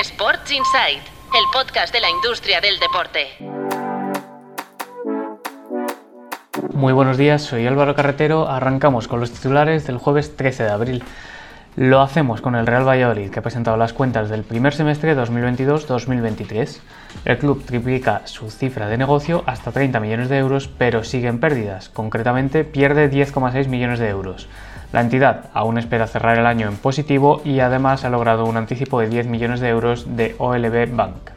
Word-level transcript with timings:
Sports 0.00 0.50
Insight, 0.50 0.98
el 0.98 1.44
podcast 1.52 1.94
de 1.94 2.00
la 2.00 2.10
industria 2.10 2.60
del 2.60 2.80
deporte. 2.80 3.28
Muy 6.72 6.92
buenos 6.92 7.16
días, 7.16 7.42
soy 7.42 7.64
Álvaro 7.68 7.94
Carretero. 7.94 8.48
Arrancamos 8.48 9.06
con 9.06 9.20
los 9.20 9.30
titulares 9.30 9.86
del 9.86 9.98
jueves 9.98 10.36
13 10.36 10.64
de 10.64 10.70
abril. 10.70 11.04
Lo 11.76 12.02
hacemos 12.02 12.40
con 12.40 12.54
el 12.54 12.68
Real 12.68 12.86
Valladolid, 12.86 13.30
que 13.30 13.40
ha 13.40 13.42
presentado 13.42 13.76
las 13.76 13.92
cuentas 13.92 14.28
del 14.28 14.44
primer 14.44 14.74
semestre 14.74 15.16
2022-2023. 15.16 16.78
El 17.24 17.38
club 17.38 17.64
triplica 17.64 18.22
su 18.26 18.48
cifra 18.48 18.86
de 18.86 18.96
negocio 18.96 19.42
hasta 19.46 19.72
30 19.72 19.98
millones 19.98 20.28
de 20.28 20.38
euros, 20.38 20.68
pero 20.68 21.02
sigue 21.02 21.26
en 21.26 21.40
pérdidas. 21.40 21.88
Concretamente, 21.88 22.62
pierde 22.62 23.10
10,6 23.10 23.66
millones 23.66 23.98
de 23.98 24.08
euros. 24.08 24.46
La 24.92 25.00
entidad 25.00 25.46
aún 25.52 25.76
espera 25.76 26.06
cerrar 26.06 26.38
el 26.38 26.46
año 26.46 26.68
en 26.68 26.76
positivo 26.76 27.42
y 27.44 27.58
además 27.58 28.04
ha 28.04 28.10
logrado 28.10 28.44
un 28.44 28.56
anticipo 28.56 29.00
de 29.00 29.08
10 29.08 29.26
millones 29.26 29.58
de 29.58 29.70
euros 29.70 30.16
de 30.16 30.36
OLB 30.38 30.94
Bank. 30.94 31.32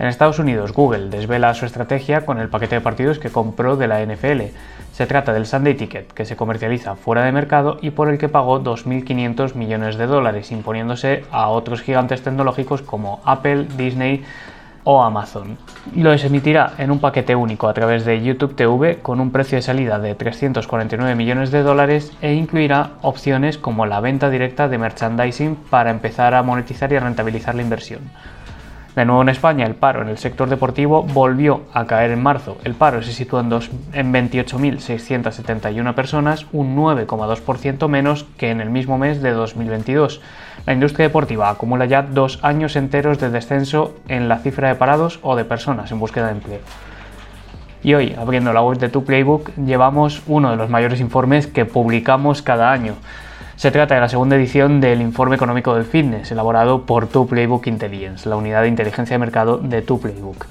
En 0.00 0.06
Estados 0.06 0.38
Unidos, 0.38 0.72
Google 0.72 1.10
desvela 1.10 1.52
su 1.52 1.66
estrategia 1.66 2.24
con 2.24 2.40
el 2.40 2.48
paquete 2.48 2.76
de 2.76 2.80
partidos 2.80 3.18
que 3.18 3.28
compró 3.28 3.76
de 3.76 3.86
la 3.86 4.02
NFL. 4.02 4.44
Se 4.92 5.06
trata 5.06 5.34
del 5.34 5.44
Sunday 5.44 5.74
Ticket, 5.74 6.10
que 6.12 6.24
se 6.24 6.36
comercializa 6.36 6.96
fuera 6.96 7.22
de 7.22 7.32
mercado 7.32 7.76
y 7.82 7.90
por 7.90 8.08
el 8.08 8.16
que 8.16 8.30
pagó 8.30 8.62
2.500 8.62 9.56
millones 9.56 9.98
de 9.98 10.06
dólares, 10.06 10.52
imponiéndose 10.52 11.24
a 11.30 11.48
otros 11.48 11.82
gigantes 11.82 12.22
tecnológicos 12.22 12.80
como 12.80 13.20
Apple, 13.26 13.66
Disney 13.76 14.24
o 14.84 15.02
Amazon. 15.02 15.58
Lo 15.94 16.14
emitirá 16.14 16.72
en 16.78 16.92
un 16.92 17.00
paquete 17.00 17.36
único 17.36 17.68
a 17.68 17.74
través 17.74 18.06
de 18.06 18.22
YouTube 18.22 18.56
TV 18.56 19.00
con 19.02 19.20
un 19.20 19.30
precio 19.30 19.56
de 19.56 19.62
salida 19.62 19.98
de 19.98 20.14
349 20.14 21.14
millones 21.14 21.50
de 21.50 21.62
dólares 21.62 22.10
e 22.22 22.32
incluirá 22.32 22.92
opciones 23.02 23.58
como 23.58 23.84
la 23.84 24.00
venta 24.00 24.30
directa 24.30 24.66
de 24.66 24.78
merchandising 24.78 25.56
para 25.56 25.90
empezar 25.90 26.32
a 26.32 26.42
monetizar 26.42 26.90
y 26.90 26.98
rentabilizar 26.98 27.54
la 27.54 27.60
inversión. 27.60 28.00
De 28.96 29.04
nuevo 29.04 29.22
en 29.22 29.28
España, 29.28 29.66
el 29.66 29.76
paro 29.76 30.02
en 30.02 30.08
el 30.08 30.18
sector 30.18 30.48
deportivo 30.48 31.04
volvió 31.04 31.62
a 31.72 31.86
caer 31.86 32.10
en 32.10 32.20
marzo. 32.20 32.58
El 32.64 32.74
paro 32.74 33.02
se 33.02 33.12
sitúa 33.12 33.40
en, 33.40 33.52
en 33.92 34.12
28.671 34.12 35.94
personas, 35.94 36.46
un 36.52 36.76
9,2% 36.76 37.88
menos 37.88 38.26
que 38.36 38.50
en 38.50 38.60
el 38.60 38.68
mismo 38.68 38.98
mes 38.98 39.22
de 39.22 39.30
2022. 39.30 40.20
La 40.66 40.72
industria 40.72 41.06
deportiva 41.06 41.50
acumula 41.50 41.84
ya 41.86 42.02
dos 42.02 42.40
años 42.42 42.74
enteros 42.74 43.20
de 43.20 43.30
descenso 43.30 43.94
en 44.08 44.28
la 44.28 44.38
cifra 44.38 44.68
de 44.68 44.74
parados 44.74 45.20
o 45.22 45.36
de 45.36 45.44
personas 45.44 45.92
en 45.92 46.00
búsqueda 46.00 46.26
de 46.26 46.32
empleo. 46.32 46.60
Y 47.82 47.94
hoy, 47.94 48.14
abriendo 48.18 48.52
la 48.52 48.60
web 48.60 48.78
de 48.78 48.88
Tu 48.88 49.04
Playbook, 49.04 49.54
llevamos 49.54 50.22
uno 50.26 50.50
de 50.50 50.56
los 50.56 50.68
mayores 50.68 51.00
informes 51.00 51.46
que 51.46 51.64
publicamos 51.64 52.42
cada 52.42 52.72
año. 52.72 52.94
Se 53.60 53.70
trata 53.70 53.94
de 53.94 54.00
la 54.00 54.08
segunda 54.08 54.36
edición 54.36 54.80
del 54.80 55.02
Informe 55.02 55.36
Económico 55.36 55.74
del 55.74 55.84
Fitness, 55.84 56.32
elaborado 56.32 56.86
por 56.86 57.08
Tu 57.08 57.28
Playbook 57.28 57.66
Intelligence, 57.66 58.26
la 58.26 58.36
unidad 58.36 58.62
de 58.62 58.68
inteligencia 58.68 59.12
de 59.12 59.18
mercado 59.18 59.58
de 59.58 59.82
Tu 59.82 60.00
Playbook. 60.00 60.46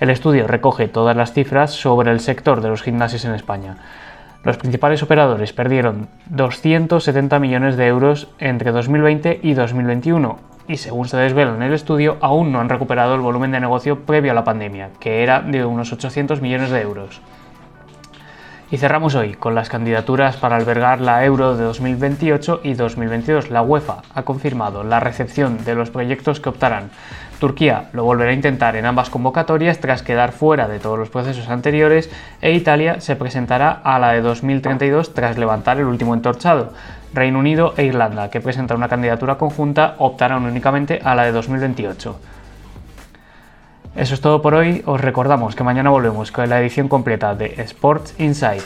El 0.00 0.10
estudio 0.10 0.46
recoge 0.46 0.86
todas 0.86 1.16
las 1.16 1.32
cifras 1.32 1.70
sobre 1.70 2.10
el 2.10 2.20
sector 2.20 2.60
de 2.60 2.68
los 2.68 2.82
gimnasios 2.82 3.24
en 3.24 3.32
España. 3.32 3.78
Los 4.44 4.58
principales 4.58 5.02
operadores 5.02 5.54
perdieron 5.54 6.08
270 6.26 7.38
millones 7.38 7.78
de 7.78 7.86
euros 7.86 8.28
entre 8.38 8.70
2020 8.70 9.40
y 9.42 9.54
2021 9.54 10.38
y 10.68 10.76
según 10.76 11.08
se 11.08 11.16
desvela 11.16 11.54
en 11.54 11.62
el 11.62 11.72
estudio 11.72 12.18
aún 12.20 12.52
no 12.52 12.60
han 12.60 12.68
recuperado 12.68 13.14
el 13.14 13.22
volumen 13.22 13.52
de 13.52 13.60
negocio 13.60 14.00
previo 14.00 14.32
a 14.32 14.34
la 14.34 14.44
pandemia, 14.44 14.90
que 15.00 15.22
era 15.22 15.40
de 15.40 15.64
unos 15.64 15.90
800 15.90 16.42
millones 16.42 16.68
de 16.68 16.82
euros. 16.82 17.22
Y 18.72 18.78
cerramos 18.78 19.14
hoy 19.14 19.34
con 19.34 19.54
las 19.54 19.68
candidaturas 19.68 20.38
para 20.38 20.56
albergar 20.56 21.02
la 21.02 21.26
Euro 21.26 21.58
de 21.58 21.62
2028 21.62 22.62
y 22.64 22.72
2022. 22.72 23.50
La 23.50 23.60
UEFA 23.60 23.98
ha 24.14 24.22
confirmado 24.22 24.82
la 24.82 24.98
recepción 24.98 25.62
de 25.62 25.74
los 25.74 25.90
proyectos 25.90 26.40
que 26.40 26.48
optarán. 26.48 26.88
Turquía 27.38 27.90
lo 27.92 28.04
volverá 28.04 28.30
a 28.30 28.34
intentar 28.34 28.76
en 28.76 28.86
ambas 28.86 29.10
convocatorias 29.10 29.78
tras 29.78 30.02
quedar 30.02 30.32
fuera 30.32 30.68
de 30.68 30.78
todos 30.78 30.98
los 30.98 31.10
procesos 31.10 31.50
anteriores 31.50 32.08
e 32.40 32.52
Italia 32.52 33.02
se 33.02 33.14
presentará 33.14 33.72
a 33.84 33.98
la 33.98 34.12
de 34.12 34.22
2032 34.22 35.12
tras 35.12 35.36
levantar 35.36 35.76
el 35.76 35.84
último 35.84 36.14
entorchado. 36.14 36.72
Reino 37.12 37.40
Unido 37.40 37.74
e 37.76 37.84
Irlanda, 37.84 38.30
que 38.30 38.40
presentan 38.40 38.78
una 38.78 38.88
candidatura 38.88 39.36
conjunta, 39.36 39.96
optarán 39.98 40.46
únicamente 40.46 40.98
a 41.04 41.14
la 41.14 41.24
de 41.24 41.32
2028. 41.32 42.16
Eso 43.94 44.14
es 44.14 44.20
todo 44.20 44.40
por 44.40 44.54
hoy. 44.54 44.82
Os 44.86 45.00
recordamos 45.00 45.54
que 45.54 45.64
mañana 45.64 45.90
volvemos 45.90 46.32
con 46.32 46.48
la 46.48 46.60
edición 46.60 46.88
completa 46.88 47.34
de 47.34 47.54
Sports 47.58 48.14
Insight. 48.18 48.62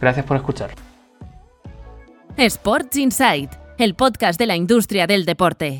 Gracias 0.00 0.26
por 0.26 0.36
escuchar. 0.36 0.70
Sports 2.36 2.96
Insight, 2.98 3.50
el 3.78 3.94
podcast 3.94 4.38
de 4.38 4.46
la 4.46 4.56
industria 4.56 5.06
del 5.06 5.24
deporte. 5.24 5.74